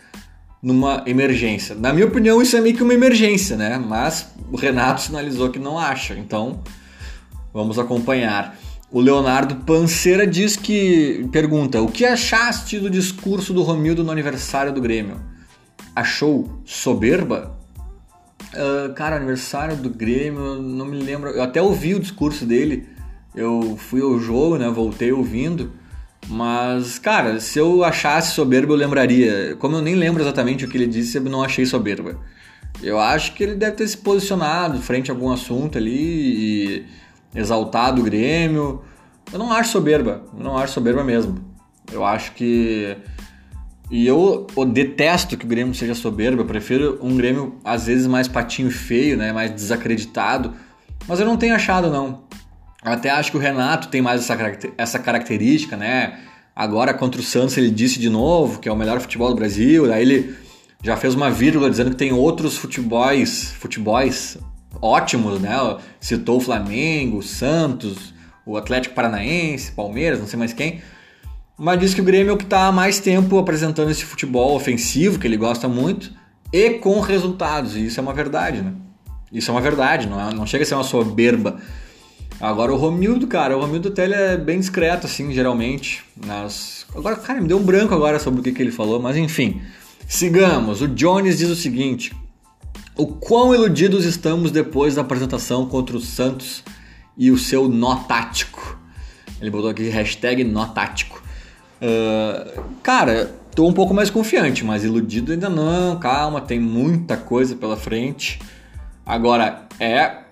[0.62, 1.76] numa emergência.
[1.76, 3.78] Na minha opinião, isso é meio que uma emergência, né?
[3.78, 6.62] Mas o Renato sinalizou que não acha, então
[7.54, 8.58] vamos acompanhar.
[8.92, 14.74] O Leonardo Panceira diz que pergunta: "O que achaste do discurso do Romildo no aniversário
[14.74, 15.29] do Grêmio?
[16.00, 17.58] Achou soberba?"
[18.54, 21.30] Uh, cara, aniversário do Grêmio, não me lembro.
[21.30, 22.88] Eu até ouvi o discurso dele
[23.36, 24.70] eu fui ao jogo, né?
[24.70, 25.72] Voltei ouvindo.
[26.28, 29.56] Mas, cara, se eu achasse soberba, eu lembraria.
[29.58, 32.18] Como eu nem lembro exatamente o que ele disse, eu não achei soberba.
[32.82, 36.86] Eu acho que ele deve ter se posicionado frente a algum assunto ali e
[37.36, 38.82] exaltado o Grêmio.
[39.32, 41.40] Eu não acho soberba, eu não acho soberba mesmo.
[41.92, 42.96] Eu acho que.
[43.90, 48.28] E eu, detesto que o Grêmio seja soberba, eu prefiro um Grêmio às vezes mais
[48.28, 49.34] patinho feio, né?
[49.34, 50.54] mais desacreditado.
[51.08, 52.24] Mas eu não tenho achado, não.
[52.86, 54.38] Eu até acho que o Renato tem mais essa,
[54.78, 56.20] essa característica, né?
[56.56, 59.88] Agora contra o Santos ele disse de novo que é o melhor futebol do Brasil,
[59.88, 60.36] daí ele
[60.84, 64.38] já fez uma vírgula dizendo que tem outros futebols, futebols
[64.82, 65.52] ótimos, né?
[66.00, 68.14] Citou o Flamengo, o Santos,
[68.46, 70.82] o Atlético Paranaense, Palmeiras, não sei mais quem.
[71.60, 75.20] Mas diz que o Grêmio o que está há mais tempo apresentando esse futebol ofensivo,
[75.20, 76.12] que ele gosta muito,
[76.54, 77.76] e com resultados.
[77.76, 78.74] E isso é uma verdade, né?
[79.32, 81.60] Isso é uma verdade, não, é, não chega a ser uma soberba.
[82.40, 86.06] Agora o Romildo, cara, o Romildo até ele é bem discreto, assim, geralmente.
[86.26, 86.86] Nas...
[86.96, 89.62] Agora, cara, me deu um branco agora sobre o que, que ele falou, mas enfim.
[90.08, 90.82] Sigamos.
[90.82, 92.16] O Jones diz o seguinte:
[92.96, 96.64] O quão iludidos estamos depois da apresentação contra o Santos
[97.18, 98.80] e o seu nó tático.
[99.42, 101.19] Ele botou aqui hashtag nó tático.
[101.82, 105.98] Uh, cara, tô um pouco mais confiante, mas iludido ainda não.
[106.00, 108.40] Calma, tem muita coisa pela frente.
[109.06, 110.30] Agora, é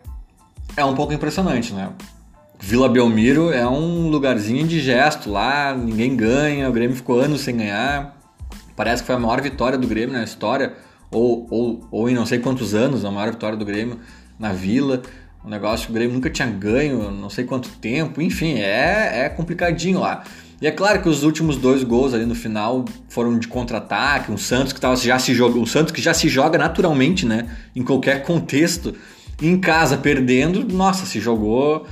[0.77, 1.89] é um pouco impressionante, né?
[2.59, 7.57] Vila Belmiro é um lugarzinho de gesto lá, ninguém ganha, o Grêmio ficou anos sem
[7.57, 8.15] ganhar.
[8.75, 10.73] Parece que foi a maior vitória do Grêmio na história,
[11.09, 13.99] ou, ou, ou em não sei quantos anos, a maior vitória do Grêmio
[14.39, 15.01] na Vila.
[15.43, 19.29] Um negócio que o Grêmio nunca tinha ganho, não sei quanto tempo, enfim, é, é
[19.29, 20.23] complicadinho lá.
[20.59, 24.37] E é claro que os últimos dois gols ali no final foram de contra-ataque, um
[24.37, 27.83] Santos que tava, já se joga, um Santos que já se joga naturalmente, né, em
[27.83, 28.95] qualquer contexto
[29.41, 31.85] em casa perdendo, nossa, se jogou.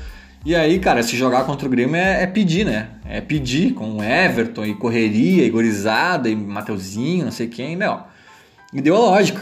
[0.43, 2.89] E aí, cara, se jogar contra o Grêmio é, é pedir, né?
[3.03, 7.99] É pedir com Everton e correria, e gorizada, e Mateuzinho, não sei quem, meu.
[8.73, 9.41] E deu a lógica.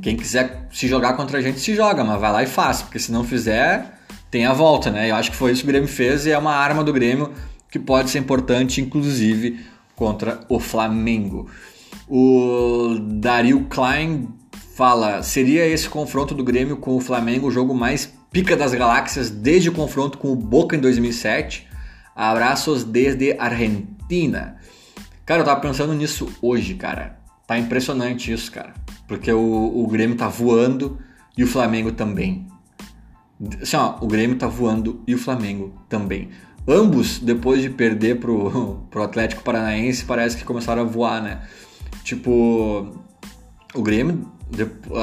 [0.00, 2.98] Quem quiser se jogar contra a gente, se joga, mas vai lá e faz, porque
[2.98, 3.98] se não fizer,
[4.30, 5.10] tem a volta, né?
[5.10, 7.32] Eu acho que foi isso que o Grêmio fez e é uma arma do Grêmio
[7.72, 9.58] que pode ser importante, inclusive,
[9.96, 11.48] contra o Flamengo.
[12.06, 14.28] O Dario Klein
[14.76, 19.30] fala: seria esse confronto do Grêmio com o Flamengo o jogo mais pica das galáxias
[19.30, 21.66] desde o confronto com o Boca em 2007?
[22.14, 24.56] Abraços desde Argentina.
[25.24, 27.18] Cara, eu tava pensando nisso hoje, cara.
[27.46, 28.74] Tá impressionante isso, cara.
[29.08, 30.98] Porque o, o Grêmio tá voando
[31.38, 32.46] e o Flamengo também.
[33.62, 36.28] Assim, ó, o Grêmio tá voando e o Flamengo também.
[36.66, 41.42] Ambos, depois de perder pro, pro Atlético Paranaense, parece que começaram a voar, né?
[42.04, 42.92] Tipo,
[43.74, 44.32] o Grêmio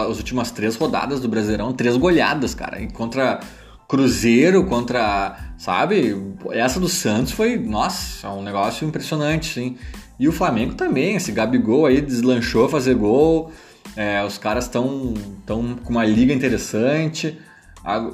[0.09, 2.79] as últimas três rodadas do Brasileirão, três goleadas, cara.
[2.79, 3.39] E contra
[3.87, 5.37] Cruzeiro, contra.
[5.57, 6.15] Sabe?
[6.51, 9.77] Essa do Santos foi, nossa, um negócio impressionante, sim.
[10.19, 13.51] E o Flamengo também, esse Gabigol aí deslanchou fazer gol.
[13.95, 15.13] É, os caras estão
[15.45, 17.39] tão com uma liga interessante.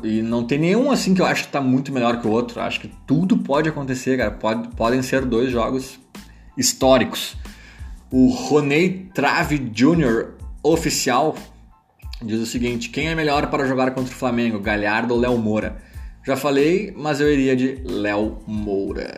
[0.04, 2.62] E não tem nenhum assim que eu acho que tá muito melhor que o outro.
[2.62, 4.32] Acho que tudo pode acontecer, cara.
[4.32, 5.99] Pode, podem ser dois jogos
[6.58, 7.36] históricos.
[8.12, 11.36] O Roney Trave Jr oficial
[12.21, 15.78] diz o seguinte: quem é melhor para jogar contra o Flamengo, Galhardo ou Léo Moura?
[16.25, 19.17] Já falei, mas eu iria de Léo Moura.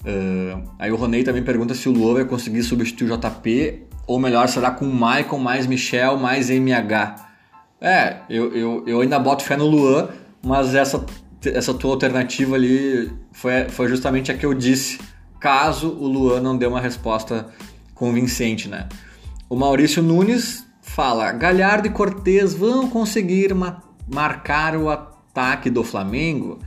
[0.00, 4.18] Uh, aí o Ronei também pergunta se o Luan vai conseguir substituir o JP ou
[4.18, 7.29] melhor será com Michael mais Michel mais MH.
[7.80, 10.08] É, eu, eu, eu ainda boto fé no Luan,
[10.42, 11.04] mas essa,
[11.46, 15.00] essa tua alternativa ali foi, foi justamente a que eu disse,
[15.40, 17.48] caso o Luan não dê uma resposta
[17.94, 18.88] convincente, né?
[19.48, 26.58] O Maurício Nunes fala: Galhardo e Cortez vão conseguir ma marcar o ataque do Flamengo?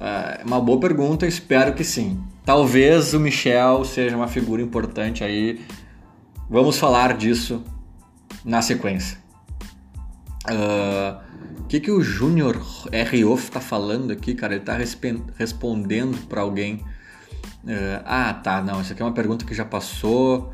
[0.00, 2.20] É uma boa pergunta, espero que sim.
[2.44, 5.60] Talvez o Michel seja uma figura importante aí.
[6.48, 7.64] Vamos falar disso
[8.44, 9.23] na sequência.
[10.46, 11.20] Ah,
[11.58, 12.60] o uh, que, que o Júnior
[12.92, 13.50] R.O.F.
[13.50, 14.54] tá falando aqui, cara?
[14.54, 14.76] Ele tá
[15.36, 16.76] respondendo para alguém.
[17.64, 18.80] Uh, ah, tá, não.
[18.80, 20.52] Isso aqui é uma pergunta que já passou.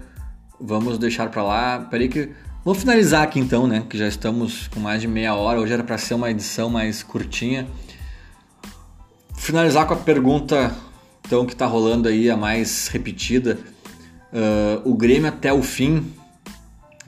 [0.61, 1.81] Vamos deixar para lá.
[1.91, 2.31] Peraí que
[2.63, 3.87] Vou finalizar aqui então, né?
[3.89, 5.59] Que já estamos com mais de meia hora.
[5.59, 7.67] Hoje era para ser uma edição mais curtinha.
[9.35, 10.77] Finalizar com a pergunta
[11.27, 13.59] então que está rolando aí, a mais repetida.
[14.31, 16.13] Uh, o Grêmio até o fim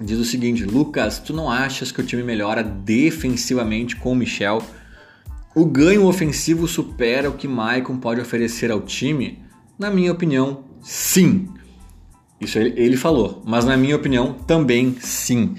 [0.02, 4.62] diz o seguinte: Lucas, tu não achas que o time melhora defensivamente com o Michel?
[5.54, 9.42] O ganho ofensivo supera o que Maicon pode oferecer ao time?
[9.78, 11.48] Na minha opinião, sim.
[12.40, 15.54] Isso ele, falou, mas na minha opinião também sim.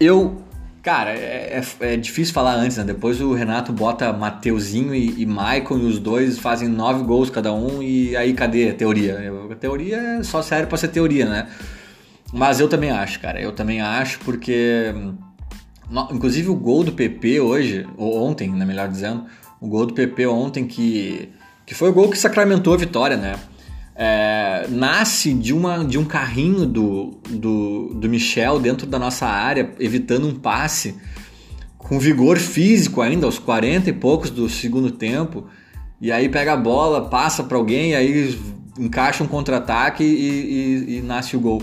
[0.00, 0.42] Eu,
[0.82, 2.84] cara, é, é, é difícil falar antes, né?
[2.84, 7.52] Depois o Renato bota Mateuzinho e, e Maicon e os dois fazem nove gols cada
[7.52, 9.32] um e aí cadê a teoria?
[9.50, 11.48] A teoria é só serve para ser teoria, né?
[12.34, 13.40] Mas eu também acho, cara.
[13.40, 14.92] Eu também acho porque
[16.10, 19.24] inclusive o gol do PP hoje, ou ontem, né, melhor dizendo,
[19.60, 21.30] o gol do PP ontem que
[21.66, 23.36] que foi o gol que sacramentou a vitória, né?
[23.94, 29.70] é, nasce de, uma, de um carrinho do, do, do Michel dentro da nossa área,
[29.78, 30.96] evitando um passe,
[31.78, 35.46] com vigor físico ainda, aos 40 e poucos do segundo tempo,
[36.00, 38.36] e aí pega a bola, passa para alguém, aí
[38.78, 41.62] encaixa um contra-ataque e, e, e, nasce o gol.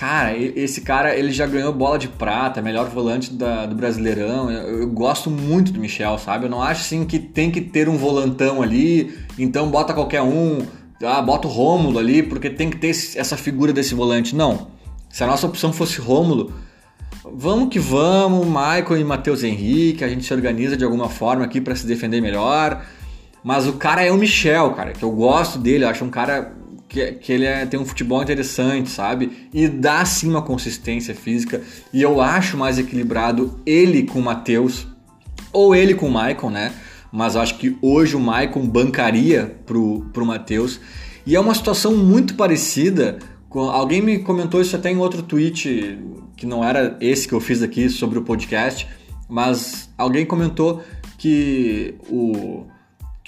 [0.00, 4.50] Cara, esse cara ele já ganhou bola de prata, melhor volante da, do Brasileirão.
[4.50, 6.46] Eu, eu, gosto muito do Michel, sabe?
[6.46, 10.60] Eu não acho assim que tem que ter um volantão ali, então bota qualquer um,
[11.04, 14.34] ah, bota o Rômulo ali, porque tem que ter essa figura desse volante.
[14.34, 14.68] Não.
[15.10, 16.50] Se a nossa opção fosse Rômulo,
[17.22, 21.60] vamos que vamos, Michael e Matheus Henrique, a gente se organiza de alguma forma aqui
[21.60, 22.86] para se defender melhor.
[23.44, 26.58] Mas o cara é o Michel, cara, que eu gosto dele, eu acho um cara
[26.90, 29.48] que, que ele é, tem um futebol interessante, sabe?
[29.54, 31.62] E dá sim uma consistência física.
[31.92, 34.88] E eu acho mais equilibrado ele com o Matheus,
[35.52, 36.72] ou ele com o Maicon, né?
[37.12, 40.80] Mas acho que hoje o Maicon bancaria pro, pro Matheus.
[41.24, 43.20] E é uma situação muito parecida.
[43.48, 45.96] Com, alguém me comentou isso até em outro tweet,
[46.36, 48.88] que não era esse que eu fiz aqui sobre o podcast,
[49.28, 50.82] mas alguém comentou
[51.16, 52.64] que o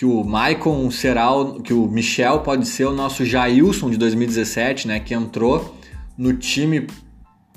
[0.03, 4.89] que o Maicon será o, que o Michel pode ser o nosso Jailson de 2017,
[4.89, 5.77] né, que entrou
[6.19, 6.89] no time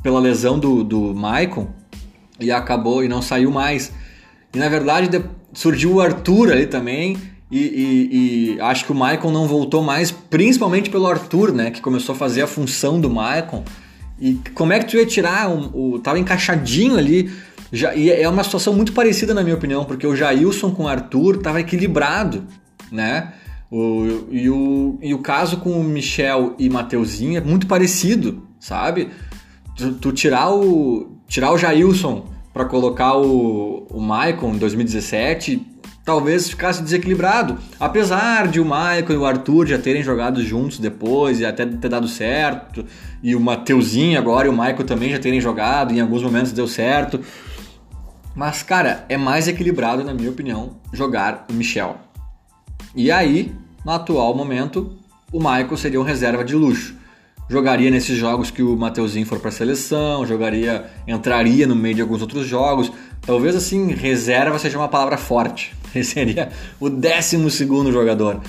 [0.04, 1.70] pela lesão do, do Maicon
[2.40, 3.92] e acabou e não saiu mais.
[4.54, 5.10] E na verdade
[5.54, 7.18] surgiu o Arthur ali também
[7.50, 11.82] e, e, e, acho que o Maicon não voltou mais, principalmente pelo Arthur, né, que
[11.82, 13.64] começou a fazer a função do Maicon.
[14.22, 17.28] E como é que tu ia tirar o, o tava encaixadinho ali
[17.76, 20.88] já, e é uma situação muito parecida, na minha opinião, porque o Jailson com o
[20.88, 22.44] Arthur estava equilibrado,
[22.92, 23.34] né?
[23.70, 29.10] O, e, o, e o caso com o Michel e Mateuzinho é muito parecido, sabe?
[29.76, 36.48] Tu, tu tirar o tirar o Jailson para colocar o, o Maicon em 2017 talvez
[36.48, 37.58] ficasse desequilibrado.
[37.80, 41.90] Apesar de o Michael e o Arthur já terem jogado juntos depois e até ter
[41.90, 42.86] dado certo,
[43.24, 46.68] e o Mateuzinho agora e o Michael também já terem jogado, em alguns momentos deu
[46.68, 47.20] certo.
[48.36, 51.96] Mas, cara, é mais equilibrado, na minha opinião, jogar o Michel.
[52.94, 53.56] E aí,
[53.86, 54.98] no atual momento,
[55.32, 56.96] o Michael seria um reserva de luxo.
[57.50, 62.02] Jogaria nesses jogos que o Mateuzinho for para a seleção, jogaria, entraria no meio de
[62.02, 62.92] alguns outros jogos.
[63.22, 65.74] Talvez assim, reserva seja uma palavra forte.
[65.96, 68.42] Ele seria o 12 segundo jogador.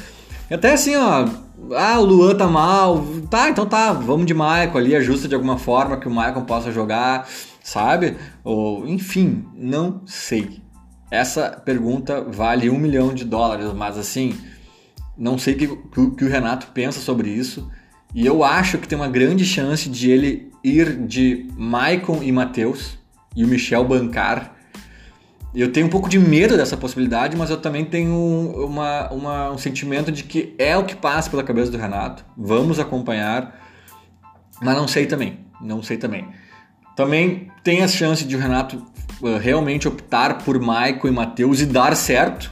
[0.51, 1.29] E até assim, ó,
[1.77, 3.05] ah, o Luan tá mal.
[3.31, 6.73] Tá, então tá, vamos de Michael ali, ajusta de alguma forma que o Michael possa
[6.73, 7.29] jogar
[7.67, 8.17] sabe?
[8.45, 10.63] Ou, enfim, não sei.
[11.11, 14.39] Essa pergunta vale um milhão de dólares, mas assim,
[15.19, 17.69] não sei o que, que, que o Renato pensa sobre isso.
[18.15, 22.99] E eu acho que tem uma grande chance de ele ir de Maicon e Matheus
[23.35, 24.55] e o Michel bancar.
[25.53, 28.15] Eu tenho um pouco de medo dessa possibilidade, mas eu também tenho
[28.65, 32.25] uma, uma, um sentimento de que é o que passa pela cabeça do Renato.
[32.37, 33.61] Vamos acompanhar,
[34.63, 35.41] mas não sei também.
[35.61, 36.29] Não sei também.
[36.97, 38.83] Também tem a chance de o Renato
[39.21, 42.51] uh, realmente optar por Maicon e Matheus e dar certo.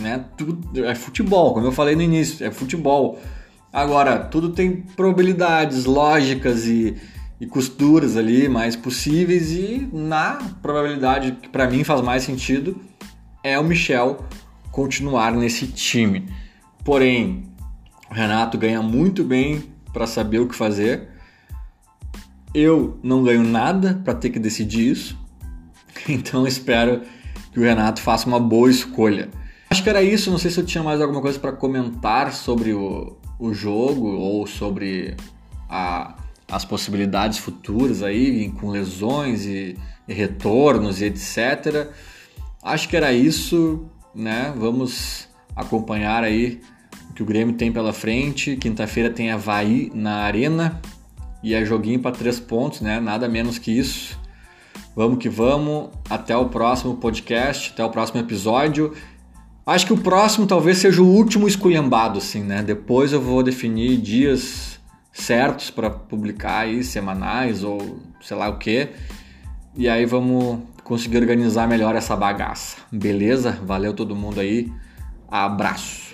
[0.00, 0.24] Né?
[0.36, 3.20] Tudo, é futebol, como eu falei no início, é futebol.
[3.70, 6.96] Agora, tudo tem probabilidades lógicas e,
[7.38, 12.80] e costuras ali mais possíveis e na probabilidade que para mim faz mais sentido
[13.44, 14.24] é o Michel
[14.70, 16.28] continuar nesse time.
[16.84, 17.44] Porém,
[18.10, 21.11] o Renato ganha muito bem para saber o que fazer
[22.54, 25.18] eu não ganho nada para ter que decidir isso,
[26.08, 27.02] então espero
[27.52, 29.28] que o Renato faça uma boa escolha.
[29.70, 32.72] Acho que era isso, não sei se eu tinha mais alguma coisa para comentar sobre
[32.72, 35.16] o, o jogo ou sobre
[35.68, 36.14] a,
[36.50, 39.76] as possibilidades futuras aí, com lesões e,
[40.06, 41.88] e retornos e etc.
[42.62, 44.52] Acho que era isso, né?
[44.56, 46.60] Vamos acompanhar aí
[47.10, 48.56] o que o Grêmio tem pela frente.
[48.56, 50.80] Quinta-feira tem Havaí na Arena,
[51.42, 53.00] e é joguinho para três pontos, né?
[53.00, 54.18] Nada menos que isso.
[54.94, 55.90] Vamos que vamos.
[56.08, 58.92] Até o próximo podcast, até o próximo episódio.
[59.66, 62.62] Acho que o próximo talvez seja o último esculhambado, assim, né?
[62.62, 64.80] Depois eu vou definir dias
[65.12, 68.88] certos para publicar aí, semanais ou sei lá o que.
[69.76, 72.76] E aí vamos conseguir organizar melhor essa bagaça.
[72.90, 73.58] Beleza?
[73.64, 74.70] Valeu todo mundo aí.
[75.30, 76.11] Abraço.